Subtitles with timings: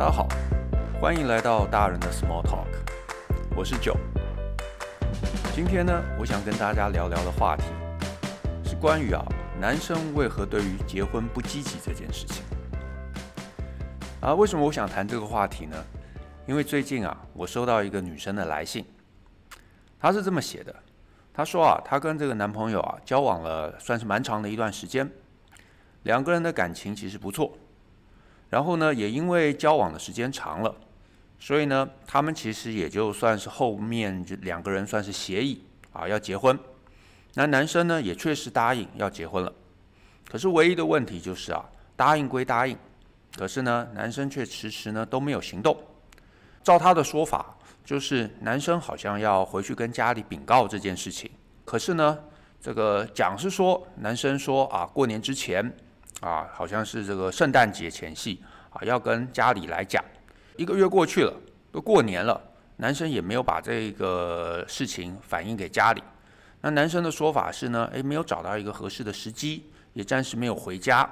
[0.00, 0.26] 大家好，
[0.98, 2.64] 欢迎来到大人的 Small Talk，
[3.54, 3.94] 我是九。
[5.54, 7.64] 今天呢，我想跟大家聊聊的话题
[8.64, 9.22] 是关于啊，
[9.60, 12.42] 男生为何对于结婚不积极这件事情。
[14.22, 15.76] 啊，为什么我想谈这个话题呢？
[16.46, 18.86] 因为最近啊，我收到一个女生的来信，
[19.98, 20.74] 她是这么写的，
[21.34, 25.10] 她说啊，她跟这个男朋友啊交往了算是蛮长的一段时间，
[26.04, 27.52] 两个人的感情其实不错。
[28.50, 30.74] 然后呢，也因为交往的时间长了，
[31.38, 36.58] 所以呢，他们其实也就算是后面就两个人算是协议啊要结婚。
[37.34, 39.52] 那男生呢也确实答应要结婚了，
[40.28, 41.64] 可是唯一的问题就是啊，
[41.94, 42.76] 答应归答应，
[43.36, 45.76] 可是呢，男生却迟迟呢都没有行动。
[46.64, 51.30] 照他的说法，就是男生好像要回去跟家里禀告这件事情。
[51.64, 52.18] 可是呢，
[52.60, 55.72] 这个讲是说，男生说啊，过年之前。
[56.20, 60.04] 啊，好像是这个圣诞节前夕啊，要跟家里来讲。
[60.56, 61.34] 一个月过去了，
[61.72, 62.40] 都过年了，
[62.76, 66.02] 男生也没有把这个事情反映给家里。
[66.60, 71.08] 那男生的说法是呢，诶，没有找到一个合适的时机，也暂时没有回家。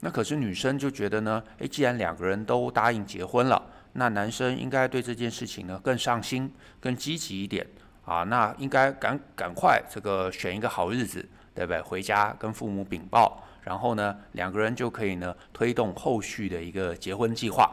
[0.00, 3.60] 那可是女生就觉得呢，诶，既然两个人都答应结婚了，
[3.94, 7.66] 那男生应该对这件事情呢更上心、更积极一点
[8.04, 8.22] 啊。
[8.22, 11.80] 那应该赶赶快这个选一个好日子，对不对？
[11.80, 13.42] 回家跟父母禀报。
[13.66, 17.68] 然后呢，两个人就可以呢推动后续的一个结婚计划。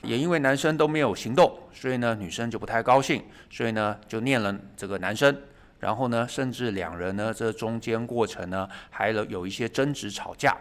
[0.00, 5.36] 也因为男生都没有行动，所以呢女生就不太高兴，所以呢就念了这个男生。
[5.80, 10.56] 然后呢，甚至两人呢这中间过程呢还有有一些争执吵架。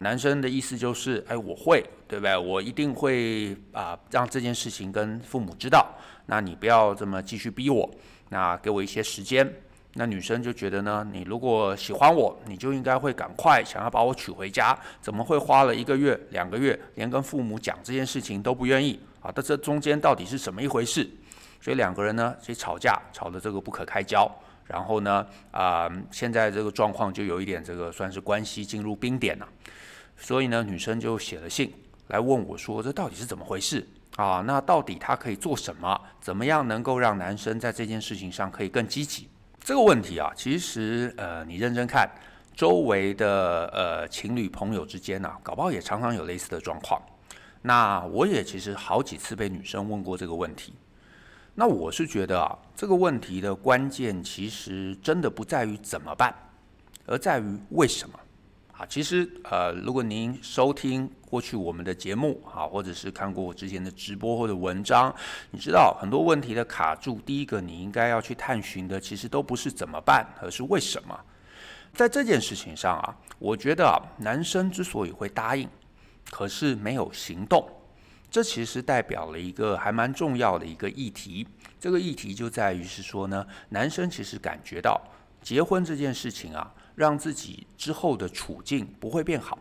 [0.00, 2.36] 男生的意思就是，哎，我会，对不对？
[2.36, 5.86] 我一定会啊、让这件事情跟父母知道。
[6.26, 7.88] 那你不要这么继续逼我，
[8.30, 9.48] 那给我一些时间。
[9.96, 19.30] 那女生就觉得呢，你如果喜欢我，你就应该会赶快想要把我娶回家，怎么会花了一个月、两个月，连跟父母讲这件事情都不愿意啊？
[19.36, 21.08] 那这中间到底是什么一回事？
[21.60, 24.28] 所以两个人呢，其实吵架吵得这个不可开交，
[24.66, 29.48] 然后呢，啊、现在这个状况就有一点这个算是关系进入冰点了。
[30.16, 31.72] 所以呢，女生就写了信
[32.08, 33.86] 来问我说，这到底是怎么回事
[34.16, 34.42] 啊？
[34.44, 36.00] 那到底她可以做什么？
[36.20, 39.28] 怎么样能够让男生在这件事情上可以更积极？
[39.64, 42.06] 这个问题啊，其实呃，你认真看，
[42.54, 47.00] 周围的呃情侣朋友之间呢、啊，搞不好也常常有类似的状况。
[47.62, 50.74] 那我也其实好几次被女生问过这个问题。
[51.54, 56.34] 那我是觉得啊，这个问题的关键其实真的不在于怎么办，
[57.06, 58.20] 而在于为什么。
[58.76, 65.14] 啊，其实呃，如果您收听过去我们的节目啊，或者是看过我之前的直播或者文章，
[65.52, 71.16] 你知道很多问题的卡住，第一个你应该要去探寻的，其实都不是怎么办，而是为什么。
[71.92, 75.68] 在这件事情上啊，我觉得啊，男生之所以会答应，
[76.32, 77.64] 可是没有行动，
[78.28, 81.46] 这其实代表了一个还蛮重要的一个议题。
[81.78, 85.00] 这个议题就在于是说呢，男生其实感觉到
[85.40, 86.74] 结婚这件事情啊。
[86.94, 89.58] 让自己之后的处境不会变好，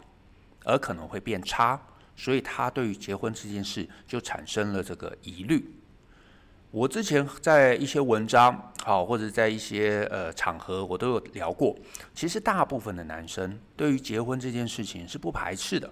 [0.64, 1.80] 而可能会变差，
[2.16, 5.74] 所以他对于结婚这件事就产生了这个疑虑。
[6.72, 11.76] 我之前在一些文章，好，或者在一些呃场合，我都有聊过。
[12.16, 15.88] 其实大部分的男生对于结婚这件事情是不排斥的，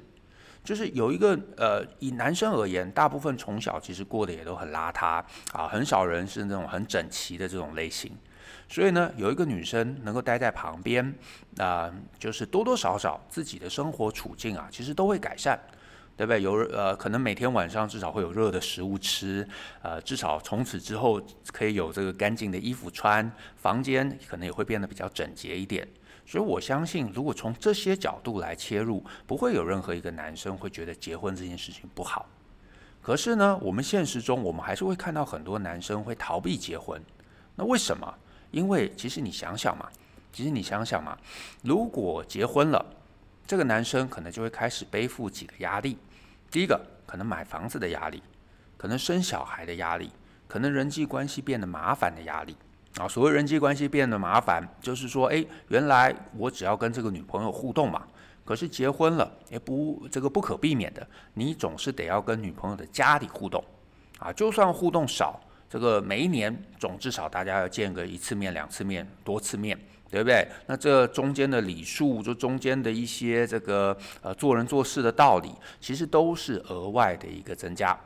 [0.63, 5.23] 就是有一个呃，以男生而言，大部分从小其实过得也都很邋遢
[5.53, 8.11] 啊，很少人是那种很整齐的这种类型。
[8.71, 11.13] 所以呢，有一个女生能够待在旁边，
[11.57, 15.59] 啊、就是多多少少自己的生活处境啊，其实都会改善，
[16.15, 16.41] 对不对？
[16.41, 19.45] 有呃，可能每天晚上至少会有热的食物吃，
[19.81, 21.21] 呃，至少从此之后
[21.51, 25.85] 可以有这个干净的衣服穿，房间可能也会变得比较整洁一点。
[26.25, 32.25] 所以我相信，如果从这些角度来切入，不会有任何一个男生会觉得结婚这件事情不好。
[33.01, 37.01] 可是呢，我们现实中我们还是会看到很多男生会逃避结婚，
[37.57, 38.13] 那为什么？
[38.51, 39.89] 因为其实你想想嘛，
[40.31, 41.17] 其实你想想嘛，
[41.63, 42.85] 如果结婚了，
[43.47, 45.97] 这个男生可能就会开始背负几个压力。
[46.51, 48.21] 第一个，可能买房子的压力，
[48.77, 50.11] 可能生小孩的压力，
[50.47, 52.55] 可能人际关系变得麻烦的压力。
[52.97, 58.05] 啊，所谓人际关系变得麻烦，就是说，哎，原来我只要跟这个女朋友互动嘛，
[58.43, 63.63] 可是结婚了，也不这个不可避免的，你总是得要跟女朋友的家里互动。
[64.19, 65.39] 啊，就算互动少。
[65.71, 69.79] 这个每一年总至少大家要见个一次面、两次面、多次面，
[70.09, 70.45] 对不对？
[70.67, 77.97] 那这中间的礼数，就中间的一些这个呃做人做事的道理，其实都是额外的一个增加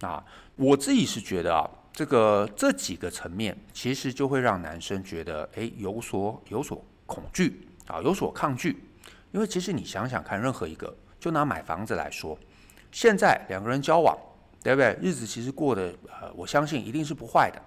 [0.00, 0.24] 啊。
[0.56, 1.62] 我自己是觉得啊，
[1.92, 8.82] 这个这几个层面其实就会让男生觉得哎有所有所恐惧啊，有所抗拒。
[9.30, 12.36] 因为其实你想想看，任何一个就拿买房子来说，
[12.90, 14.18] 现在两个人交往。
[14.66, 14.98] 对不对？
[15.00, 17.62] 日子其实过得，呃，我相信一定是不坏的，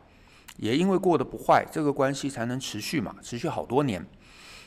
[0.58, 4.06] 也因为过得不坏，这个关系才能持续嘛，持续好多年。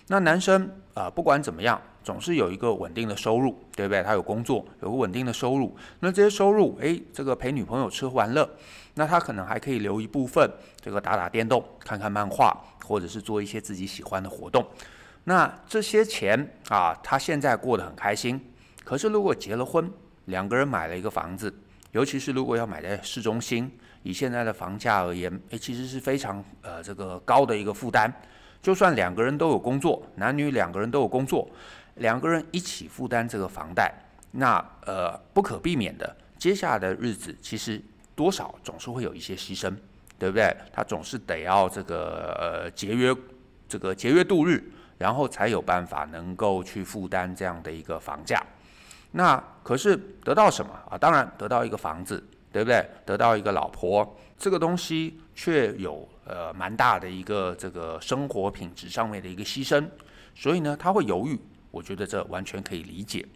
[0.06, 4.02] 那男生啊，不管怎么样，总是有一个稳定的收入，对不对？
[4.02, 5.76] 他有工作，有个稳定的收入。
[6.00, 8.48] 那这些收入，哎，这个陪女朋友吃喝玩乐，
[8.94, 10.50] 那他可能还可以留一部分，
[10.80, 14.66] 这个打打电动、看看漫画，或者是做一些自己喜欢的活动。
[15.24, 18.40] 那这些钱啊，他现在过得很开心。
[18.84, 19.92] 可是如果结了婚，
[20.24, 21.54] 两个人买了一个房子，
[21.92, 23.70] 尤其是如果要买在市中心，
[24.02, 28.12] 以现在的房价而言，哎，其实是非常呃这个高的一个负担。
[28.62, 31.48] 就算两个人都有工作，男女两个人都有工作，
[31.96, 33.92] 两个人一起负担这个房贷，
[34.30, 34.56] 那
[34.86, 37.82] 呃不可避免的，接下来的日子其实
[38.14, 39.74] 多少总是会有一些牺牲，
[40.18, 40.56] 对不对？
[40.72, 43.14] 他总是得要这个呃节约，
[43.68, 44.62] 这个节约度日，
[44.96, 48.42] 然后才有办法能够去负担这样的一个房价。
[49.12, 50.98] 那可是得到什么啊？
[50.98, 52.84] 当然得到一个房子，对不对？
[53.06, 56.08] 得到一个老婆，这个东西却有。
[56.24, 59.84] 呃，蛮大的一个这个生活品质上面的一个牺牲，
[60.36, 61.36] 所以呢，他会犹豫。
[61.72, 63.26] 我觉得这完全可以理解。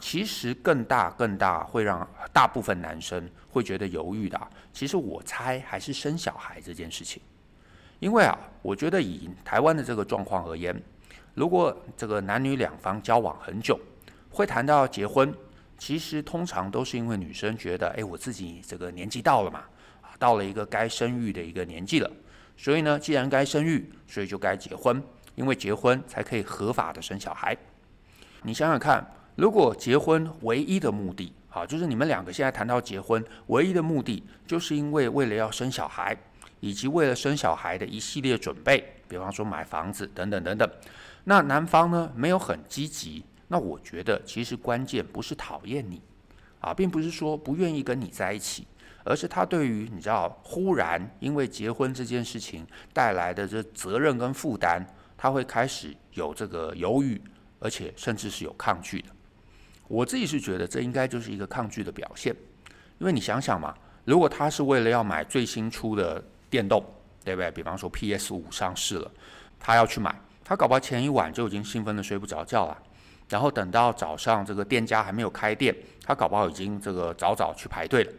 [0.00, 4.38] 其实更大更大会让大部分男生会觉得犹豫的，
[4.72, 7.22] 其实我猜还是生小孩这件事情。
[8.00, 10.74] 因为啊，我觉得以台湾的这个状况而言，
[11.34, 13.78] 如果这个男女两方交往很久，
[14.36, 15.32] 会谈到结婚，
[15.78, 19.64] 其实通常都是因为女生觉得，哎，我自己这个年纪到了嘛。
[20.18, 22.10] 到了一个该生育的一个年纪了，
[22.56, 25.02] 所以呢，既然该生育，所以就该结婚，
[25.34, 27.54] 因为结婚才可以合法的生小孩。
[28.42, 36.16] 你想想看，如果结婚唯一的目的，好，就是你们两个现在谈到结婚唯一的目的，就是因为为了要生小孩，
[36.60, 40.66] 以及为了生小孩的一系列准备，比方说买房子等等等等，
[41.24, 46.02] 那男方呢，没有很积极，那我觉得其实关键不是讨厌你，
[46.60, 48.66] 啊，并不是说不愿意跟你在一起。
[49.08, 54.84] 而是他对于你知道，忽然因为结婚这件事情带来的这责任跟负担，
[55.16, 57.22] 他会开始有这个犹豫，
[57.60, 59.08] 而且甚至是有抗拒的。
[59.86, 62.34] 我自己是觉得这应该就是一个抗拒的表现，
[62.98, 63.72] 因为你想想嘛，
[64.04, 66.20] 如果他是为了要买最新出的
[66.50, 66.84] 电动，
[67.22, 67.48] 对不对？
[67.52, 69.08] 比方说 PS 五上市了，
[69.60, 72.82] 他要去买，他搞不好前一晚就已经兴奋的睡不着觉了，
[73.28, 75.74] 然后等到早上这个店家还没有开店，
[76.04, 78.12] 他搞不好已经这个早早去排队了。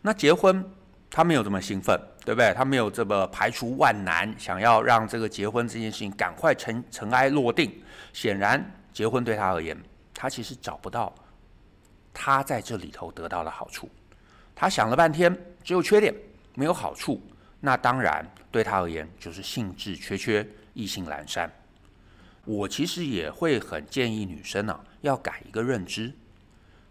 [0.00, 0.64] 那结婚，
[1.10, 2.52] 他没有这么兴奋，对不对？
[2.54, 7.70] 他没有这么排除万难，想要让这个结婚这件事情赶快尘尘埃落定。
[8.12, 9.76] 显然，结婚对他而言，
[10.14, 11.14] 他其实找不到
[12.14, 13.88] 他在这里头得到的好处。
[14.54, 16.14] 他想了半天，只有缺点，
[16.54, 17.22] 没有好处。
[17.60, 21.50] 那当然，对他而言就是兴致缺缺，意兴阑珊。
[22.44, 26.12] 我其实也会很建议女生、啊，要改一个认知。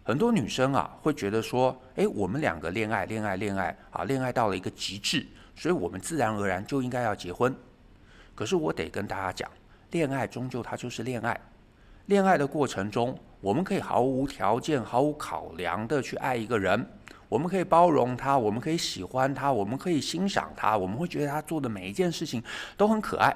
[0.02, 7.54] 很多女生啊，会觉得说，诶，我们两个恋爱，恋爱，恋爱啊，恋爱到了一个极致，所以我们自然而然就应该要结婚。
[8.34, 9.48] 可是我得跟大家讲，
[9.90, 11.40] 恋爱终究它就是恋爱。
[12.06, 16.84] 恋爱的过程中，我们可以毫无条件、毫无考量的去爱一个人，
[17.28, 22.42] 我们可以包容他，我们可以喜欢他，我们可以欣赏他，我们会觉得他做的每一件事情
[22.76, 23.32] 都很可爱。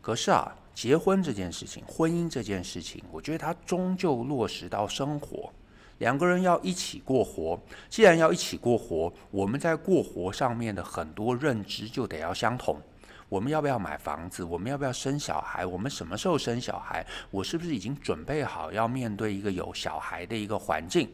[0.00, 5.52] 可是啊，结婚这件事情，婚姻这件事情，我觉得它终究落实到生活。
[5.98, 12.80] 两个人要一起过活，既然要一起过活，我们在过活上面的很多认知就得要相同。
[13.28, 14.42] 我们要不要买房子？
[14.42, 15.64] 我们要不要生小孩？
[15.64, 17.06] 我们什么时候生小孩？
[17.30, 21.08] 我是不是已经准备好要面对一个有小孩的一个环境？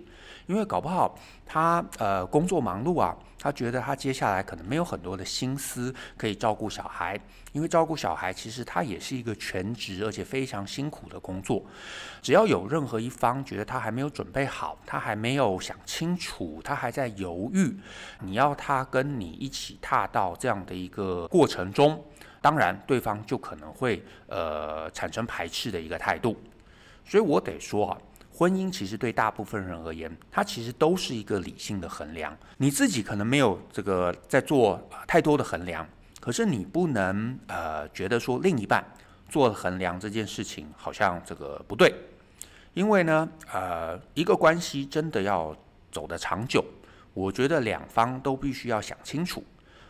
[0.47, 7.19] 因为搞不好他呃工作忙碌啊，他觉得他接下来可能没有很多的心思可以照顾小孩，
[7.53, 11.63] 因为照顾小孩其实他也是一个全职而且非常辛苦的工作。
[12.23, 17.79] 只要有任何一方觉得他还没有准备好，他还没有想清楚，他还在犹豫，
[18.21, 22.05] 你要他跟你一起踏到这样的一个过程中，
[22.41, 26.37] 当然对方就可能会呃产生排斥的一个态度。
[27.05, 27.99] 所以我得说啊。
[28.39, 32.39] 婚姻其实对大部分人而言，它其实都是一个理性的衡量。
[32.59, 35.85] 你自己可能没有这个在做太多的衡量，
[36.21, 38.85] 可是你不能呃觉得说另一半
[39.29, 41.93] 做衡量这件事情好像这个不对，
[42.75, 45.53] 因为呢呃一个关系真的要
[45.91, 46.65] 走得长久，
[47.15, 49.43] 我觉得两方都必须要想清楚，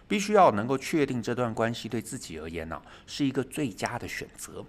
[0.08, 4.64] 必须要能够确定这段关系对自己而言呢是一个最佳的选择，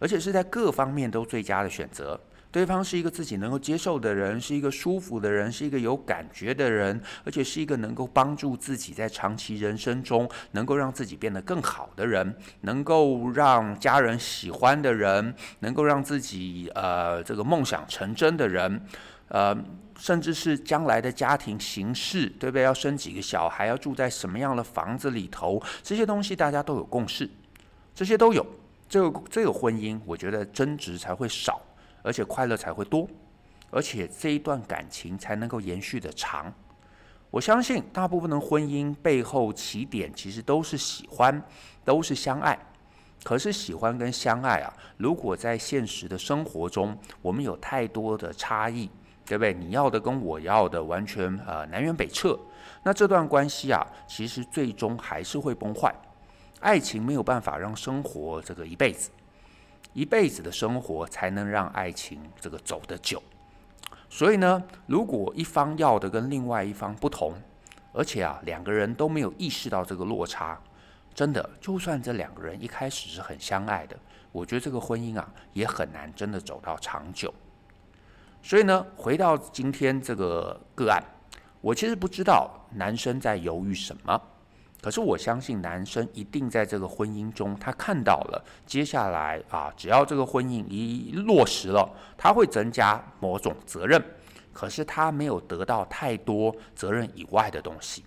[0.00, 2.20] 而且是在各方面都最佳的选择。
[2.50, 18.80] 对方是一个自己能够接受的人，是一个舒服的人，是一个有感觉的人，而且是一个能够帮助自己在长期人生中能够让自己变得更好的人，能够让家人喜欢的人，能够让自己呃这个梦想成真的人。
[19.30, 19.54] 呃，
[19.98, 22.62] 甚至是将来的家庭形式，对不对？
[22.62, 27.28] 要生几个小孩，要住在什么样的房子里头，这些东西大家都有共识，
[27.94, 28.46] 这些都有。
[28.88, 31.60] 这个这个婚姻，我觉得争执才会少，
[32.02, 33.08] 而且快乐才会多，
[33.70, 36.52] 而且这一段感情才能够延续得长。
[37.30, 41.42] 我相信大部分的婚姻背后起点其实都是喜欢，
[41.84, 42.58] 都是相爱。
[43.24, 48.88] 可是喜欢跟相爱啊，如果在现实的生活中，我们有太多的差异，
[49.26, 49.52] 对不对？
[49.52, 52.38] 你要的跟我要的完全呃南辕北辙，
[52.84, 55.92] 那这段关系啊，其实最终还是会崩坏。
[56.60, 59.10] 爱情没有办法让生活这个一辈子，
[59.92, 63.22] 一辈子的生活才能让爱情这个走得久。
[64.10, 67.34] 所以呢，如果一方要的跟另外一方不同，
[67.92, 70.58] 而且啊两个人都没有意识到这个落差，
[71.14, 73.98] 真的就算这两个人一开始是很相爱的，
[74.32, 77.32] 我觉得这个婚姻啊也很难真的走到长久。
[78.42, 81.02] 所以呢，回到今天这个个案，
[81.60, 84.20] 我其实不知道男生在犹豫什么，
[84.80, 94.02] 可是我相信男生一定在这个婚姻中，他看到了接下来啊，只要这个婚姻一落实了，他会增加某种责任，
[94.52, 98.04] 可是他没有得到太多责任以外的东西，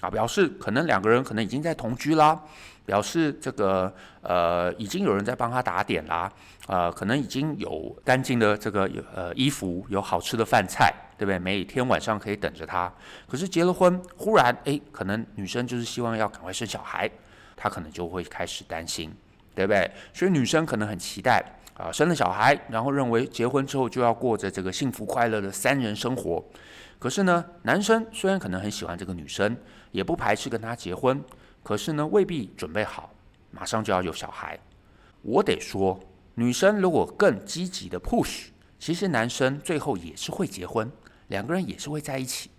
[0.00, 2.40] 啊，表示可能两个人可能已经在同居啦。
[2.86, 3.92] 表示这个
[4.22, 6.32] 呃，已经有人在帮他打点啦，
[6.68, 11.38] 呃，可能已经有干净的这个有呃衣服，有好吃的饭菜，对不对？
[11.38, 12.92] 每天晚上可以等着他。
[13.26, 17.10] 可是结了婚，忽然哎，可能女生就是希望要赶快生小孩，
[17.56, 19.14] 他可能就会开始担心，
[19.54, 19.90] 对不对？
[20.12, 21.44] 所以女生可能很期待
[21.76, 26.44] 啊，生了小孩，然后认为结婚之后就要过着这个幸福快乐的三人生活。
[26.98, 29.56] 可是呢，男生虽然可能很喜欢这个女生，
[29.92, 31.22] 也不排斥跟她结婚。
[31.62, 33.12] 可是呢，未必准备好，
[33.50, 34.58] 马上就要有小孩。
[35.22, 35.98] 我得说，
[36.36, 38.46] 女生如果更积极的 push，
[38.78, 40.90] 其实男生最后也是会结婚，
[41.28, 42.50] 两个人也是会在一起。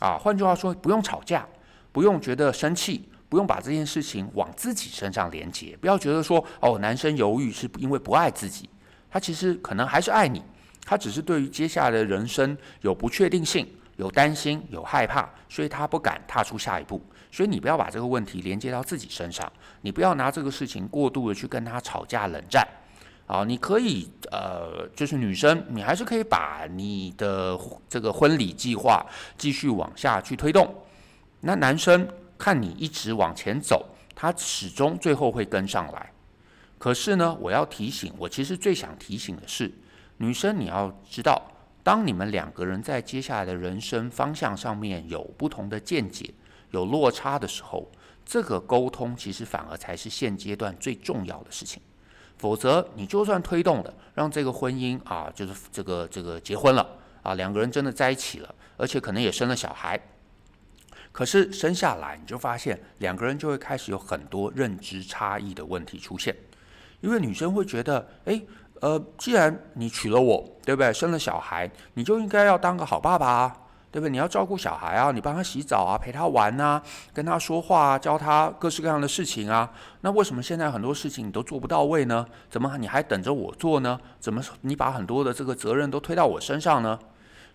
[0.00, 1.46] 啊，换句话说，不用吵架，
[1.92, 8.68] 不用觉得生气，不用把这件事情往自己身上连接，不要觉得说，哦，男生犹豫是因为不爱自己，
[9.10, 10.42] 他其实可能还是爱你，
[10.84, 13.66] 他只是对于接下来的人生有不确定性。
[13.96, 17.00] 有担心，有害怕，所以他不敢踏出下一步。
[17.30, 19.52] 所以你不要把这个问题连接到自己身上，
[19.82, 22.66] 你不要拿这个事情过度的去跟他吵架冷战。
[23.26, 29.04] 啊，你可以呃，就是女生，你还是可以把你的这个婚礼计划
[29.38, 30.74] 继续往下去推动。
[31.40, 36.12] 那男生看你一直往前走，他始终最后会跟上来。
[36.78, 39.72] 可是呢，我要提醒，我其实最想提醒的是，
[40.18, 41.40] 女生你要知道。
[41.84, 46.32] 当你们两个人在接下来的人生方向上面有不同的见解、
[46.70, 47.90] 有落差的时候，
[48.24, 51.82] 这个沟通其实反而才是现阶段最重要的事情。
[52.42, 56.84] 否则，你就算推动了，让这个婚姻啊，就是这个这个结婚了
[57.22, 59.96] 啊，两个人真的在一起了，而且可能也生了小孩，
[61.12, 66.34] 可是生下来你就发现两个人就会开始有很多认知差异的问题出现，
[67.00, 68.42] 因为女生会觉得，哎。
[68.82, 70.92] 呃，既然你娶了我，对不对？
[70.92, 73.56] 生了小孩，你就应该要当个好爸爸啊，
[73.92, 74.10] 对不对？
[74.10, 76.82] 你要照顾小孩啊，你帮他洗澡啊，陪他玩啊，
[77.12, 79.70] 跟他说话啊，教他各式各样的事情啊。
[80.00, 82.26] 那为什么现在很多事情你都做不到位呢？
[82.50, 84.00] 怎么你还等着我做呢？
[84.18, 86.98] 怎么你把很多的这个责任都推到我身上呢？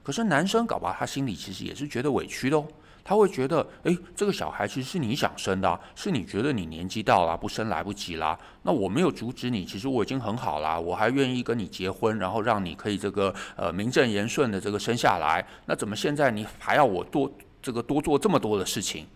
[0.04, 2.66] 可是男生搞吧他心里其实也是觉得委屈的哦。
[3.08, 8.38] 他会觉得，诶，这个小孩其实是你想生的，是你觉得你年纪到了，不生来不及啦。
[8.64, 15.48] 那我没有阻止你，其实我已经很好啦，我还愿意跟你结婚，然后让你可以这个呃名正言顺的这个生下来。
[15.68, 19.08] 那怎么现在你还要我多这个多做这么多的事情？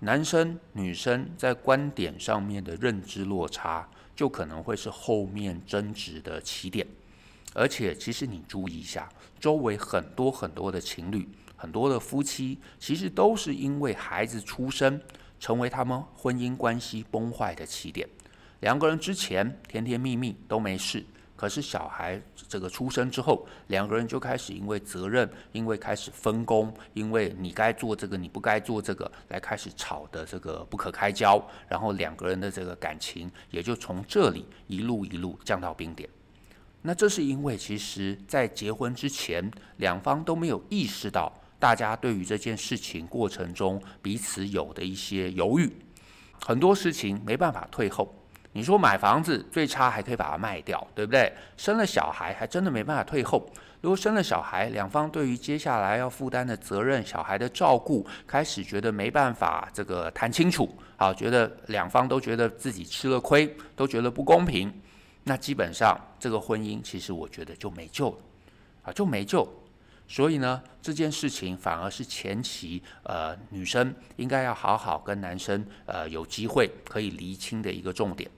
[0.00, 6.86] 男生女生在观点上面的认知落差，就可能会是后面争执的起点。
[7.52, 9.06] 而且，其实你注意一下，
[9.38, 11.28] 周围很多很多的情侣。
[11.64, 15.00] 很多的夫妻其实都是因为孩子出生，
[15.40, 18.06] 成为他们婚姻关系崩坏的起点。
[18.60, 21.02] 两个人之前甜甜蜜蜜都没事，
[21.34, 36.06] 可是小孩这个出生之后，两个人就开始因为责任，因为开始分工，因为你该做这个，你不该做这个，来开始吵得这个不可开交，然后两个人的这个感情也就从这里一路一路降到冰点。
[36.82, 41.32] 那这是因为其实在结婚之前，两方都没有意识到。
[41.64, 45.74] 大家对于这件事情过程中彼此有的一些犹豫，
[46.44, 48.14] 很多事情没办法退后。
[48.52, 51.32] 你说买房子最差还可以把它卖掉，对不对？
[51.56, 53.50] 生了小孩还真的没办法退后。
[53.80, 60.68] 如果生了小孩，两方对于接下来要负担的责任、小孩的照顾，开始觉得没办法这个谈清楚，
[60.98, 64.70] 啊，觉得两方都觉得自己吃了亏，都觉得不公平，
[65.22, 68.18] 那基本上这个婚姻其实我觉得就没救了，
[68.82, 69.48] 啊，就没救。
[70.06, 78.30] 所以呢，这件事情反而是前期呃女生应该要好好跟男生呃有机会可以厘清的一个重点。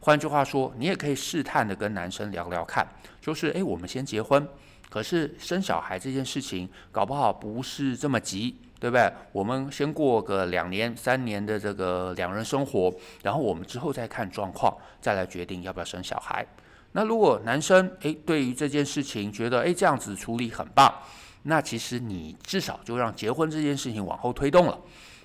[0.00, 2.86] 换句话说，你也可以试探的跟男生聊聊看，
[3.20, 4.46] 就是诶，我们先结婚，
[4.90, 9.12] 可是生小孩这件事情搞不好不是这么急，对不对？
[9.30, 16.44] 我们先过个两年、三年的这个两人生活，然后我们之后再看状况，再来决定要不要生小孩。
[16.92, 20.92] 那如果男生诶对于这件事情觉得诶这样子处理很棒，
[21.44, 24.78] 那其实你至少就让结婚这件事情往后推动了。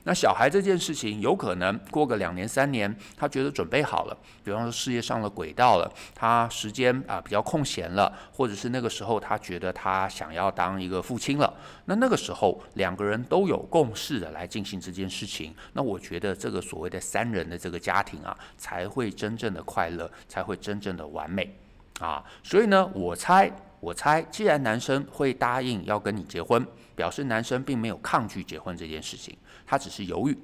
[0.08, 21.54] 那小孩这件事情有可能过个两年三年，他觉得准备好了，比方说事业上了轨道了，他时间啊比较空闲了，或者是那个时候他觉得他想要当一个父亲了，那那个时候两个人都有共识的来进行这件事情，那我觉得这个所谓的三人的这个家庭啊，才会真正的快乐，才会真正的完美
[22.00, 22.24] 啊。
[22.42, 26.66] 所以呢，我猜我猜，既然男生会答应要跟你结婚，
[26.96, 29.38] 表示男生并没有抗拒结婚这件事情。
[29.66, 30.38] 他只是犹豫，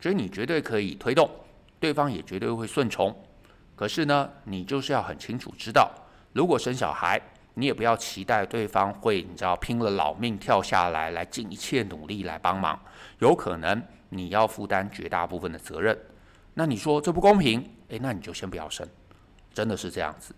[0.00, 1.30] 所以你绝对可以推动，
[1.80, 3.14] 对方也绝对会顺从。
[3.74, 5.90] 可是呢，你就是要很清楚知道，
[6.32, 7.20] 如果生小孩，
[7.54, 12.78] 你也不要期待对方会，你知道，拼了老命跳下来，来尽一切努力来帮忙。
[13.20, 15.96] 有可能你要负担绝大部分的责任。
[16.52, 17.64] 那你说这不公平？
[17.88, 18.86] 诶，那你就先不要生，
[19.52, 20.34] 真的是这样子。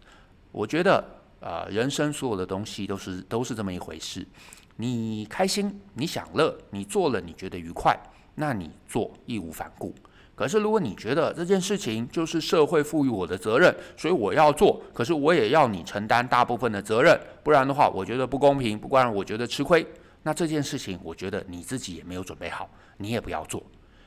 [0.52, 1.04] 我觉得，
[1.46, 4.26] 呃，人生所有的东西都是都是这么一回事。
[4.74, 7.96] 你开心，你享乐，你做了你觉得愉快。
[8.34, 9.94] 那你做义无反顾，
[10.34, 19.86] 可是如果你觉得这件事情就是社会赋予我的责任，所以我要做，可是我也要你承担大部分的责任，不然的话，我觉得不公平，不然我觉得吃亏。
[20.24, 23.62] 那这件事情，我觉得你自己也没有准备好，你也不要做，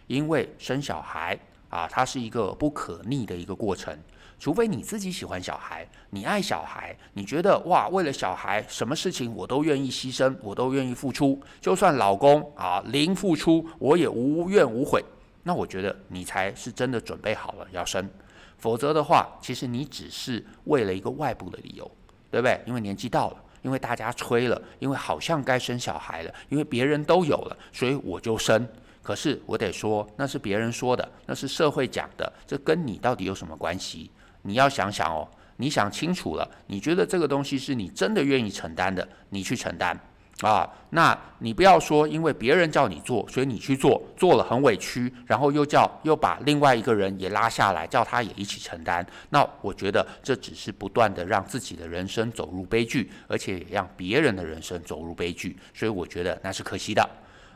[0.08, 3.98] 因为生小孩啊，它是一个不可逆的一个过程。
[4.40, 15.04] 除非你自己喜欢小孩，你爱小孩，你觉得哇，为了小孩，什么事情我都愿意牺牲，我都愿意付出，就算老公啊零付出，我也无怨无悔。
[15.44, 18.10] 那我觉得你才是真的准备好了要生，
[18.58, 21.90] 否则的话，其实你只是为了一个外部的理由，
[22.32, 22.62] 对不对？
[22.66, 28.66] 因为年纪到了，因为大家催了，因为好像该生小孩了，因为别人都有了，所以我就生。
[29.02, 34.12] 可是我得说，那是别人说的，那是社会讲的，这跟你到底有什么关系？
[34.44, 40.00] 你要想想哦，你想清楚了，你觉得这个东西是你真的愿意承担的，你去承担
[40.42, 40.70] 啊。
[40.92, 49.06] 那你不要说，因为别人叫你做，所以你去做，做了很委屈，然后又叫又把另外一个人也拉下来，叫他也一起承担。
[49.30, 55.58] 那我觉得这只是不断的让自己的人生走入悲剧，而且也让别人的人生走入悲剧。
[55.74, 57.08] 所以我觉得那是可惜的。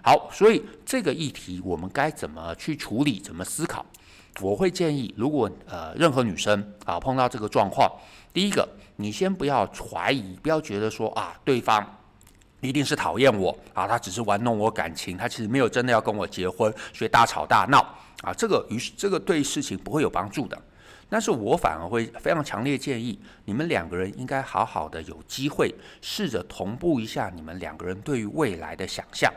[0.06, 3.86] 好，所以这个议题我们该怎么去处理，怎么思考？
[4.42, 7.90] 我会建议，如果呃任何女生啊碰到这个状况，
[8.34, 11.82] 第一个，你先不要怀疑，不要觉得说啊对方
[12.60, 17.80] 一定是讨厌我啊，他只是玩弄我感情，他其实没有真的要跟我结婚，所以大吵大闹
[18.24, 20.62] 啊，这个于是这个对事情不会有帮助的。
[21.08, 29.32] 但是我反而会非常强烈建议，你们两个人应该好好的有机会试着同步一下你们两个人对于未来的想象。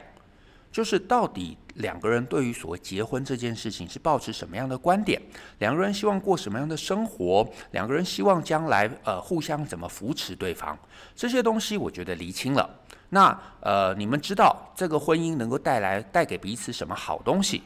[0.77, 5.19] 就是到底两个人对于所谓结婚这件事情是抱持什么样的观点？
[5.59, 7.49] 两个人希望过什么样的生活？
[7.71, 10.79] 两个人希望将来呃互相怎么扶持对方？
[11.15, 12.69] 这些东西我觉得厘清了。
[13.09, 17.63] 那呃你们知道这个婚姻能够带来带给彼此什么好东西？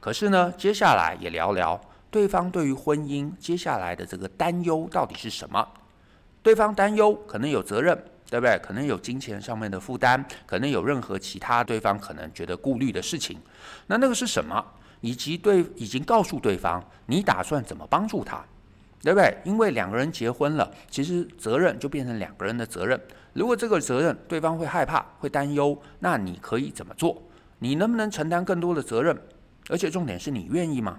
[0.00, 1.78] 可是呢，接下来也聊聊
[2.10, 5.68] 对方对于婚姻接下来的这个担忧到底是什么？
[6.42, 8.02] 对方担忧可能有责任。
[8.28, 8.58] 对不对？
[8.58, 13.38] 可能有金钱上面的负担，可能有任何其他对方可能觉得顾虑的事情。
[13.86, 14.64] 那那个是什么？
[15.02, 18.44] 以及对已经告诉对方，你打算怎么帮助他，
[19.02, 19.36] 对不对？
[19.44, 23.00] 因为两个人结婚了，其实责任就变成两个人的责任。
[23.34, 27.22] 如果这个责任对方会害怕、会担忧，那你可以怎么做？
[27.58, 29.16] 你能不能承担更多的责任？
[29.68, 30.98] 而且重点是你愿意吗？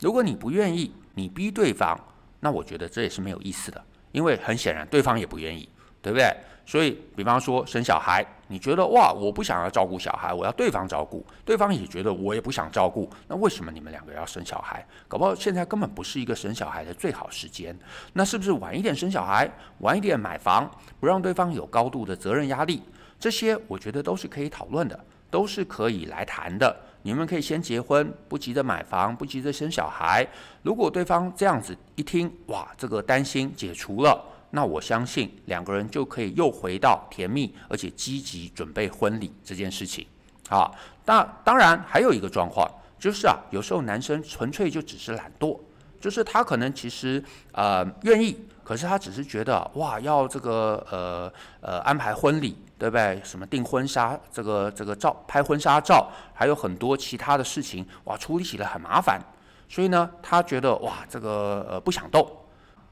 [0.00, 1.98] 如果你不愿意，你逼对方，
[2.40, 5.68] 那我觉得这也是没有意思的，因为很显然对方也不愿意。
[6.04, 6.30] 对不对？
[6.66, 14.86] 所以，比方说生小孩，你觉得哇，我不想要照顾小孩，我要对方照顾，对方也觉得我也不想照顾，那为什么你们两个要生小孩？
[15.08, 17.78] 搞不好现在根本不是一个生小孩的最好时间，
[18.14, 22.82] 那是不是晚一点生小孩，晚一点买房，不让对方有高度的责任压力？
[23.18, 24.98] 这些我觉得都是可以讨论的，
[25.30, 26.74] 都是可以来谈的。
[27.02, 30.26] 你们可以先结婚，不急着买房，不急着生小孩。
[30.62, 34.18] 如果对方这样子一听，哇，这个担心解除了。
[34.54, 40.06] 那我相信两个人就可以又回到甜蜜而且积极准备婚礼这件事情，
[40.48, 40.70] 啊，
[41.04, 42.64] 那当然还有一个状况
[42.96, 45.58] 就是啊，有时候男生纯粹就只是懒惰，
[46.00, 53.20] 就是他可能其实呃愿意，可是他只是觉得哇，要这个呃呃安排婚礼，对不对？
[53.24, 59.20] 什么订婚纱，这个这个照拍婚纱照，还有很多其他的事情，哇，处理起来很麻烦。
[59.68, 62.24] 所以呢，他觉得哇，这个呃不想动。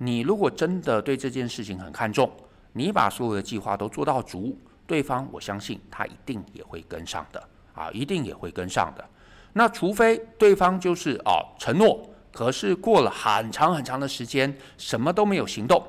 [0.04, 2.28] 你如果真的对这件事情很看重，
[2.72, 7.40] 你把所有的计划都做到足，对方我相信他一定也会跟上的
[7.72, 9.04] 啊，一定也会跟上的。
[9.52, 15.80] 那除非对方就是哦承诺，可是过了很长很长的时间，什么都没有行动，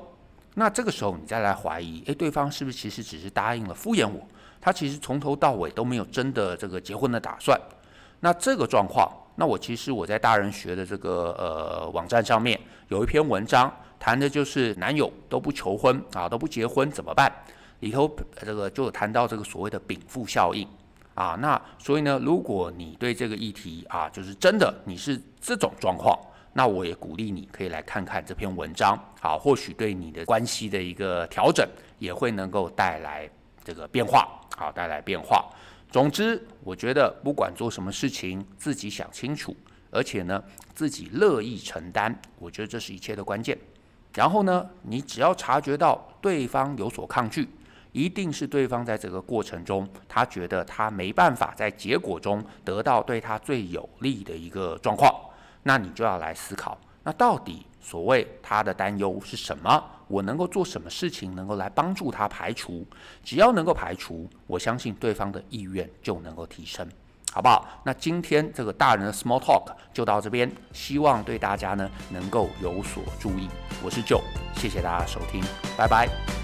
[0.54, 4.20] 那这个时候你再来怀疑，诶，对方是不是其实只是答应了敷衍我？
[4.60, 7.60] 他其实从头到尾都没有真的这个结婚的打算。
[8.20, 12.58] 那这个状况，那我其实我在大人学的这个呃网站上面
[12.94, 13.72] 有一篇文章。
[13.98, 17.32] 谈的就是男友都不求婚啊，都不结婚怎么办？
[17.80, 20.68] 里头这个就谈到这个所谓的禀赋效应
[21.14, 21.38] 啊。
[21.40, 26.18] 那所以呢，如果你对这个议题啊，就是真的你是这种状况，
[26.52, 31.66] 那我也鼓励你可以来看看这篇文章，好，或许对你的关系的一个调整
[31.98, 33.26] 也会能够带来
[33.64, 35.50] 这个变化，好，带来变化。
[35.90, 39.56] 总之，我觉得不管做什么事情，自己想清楚，
[39.94, 40.42] 而且呢，
[40.74, 43.56] 自己乐意承担，我觉得这是一切的关键。
[44.12, 47.48] 然后呢，你只要察觉到对方有所抗拒，
[47.92, 55.14] 一定是对方在这个过程中，他觉得他没办法在结果中得到对他最有利的一个状况，
[55.62, 59.84] 那你就要来思考，那到底所谓他的担忧是什么？
[60.06, 62.86] 我能够做什么事情能够来帮助他排除？
[63.22, 66.86] 只要能够排除，我相信对方的意愿就能够提升。
[67.34, 67.66] 好不好？
[67.82, 73.48] 那今天这个大人的 Small Talk 就到这边，希望对大家呢能够有所注意。
[73.82, 74.22] 我是 Joe，
[74.54, 75.42] 谢谢大家收听，
[75.76, 76.43] 拜拜。